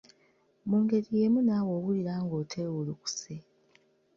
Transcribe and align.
Mu 0.67 0.77
ngeri 0.83 1.09
yeemu 1.19 1.39
naawe 1.47 1.71
owulira 1.77 2.13
ng'oteewulukuse 2.23 3.33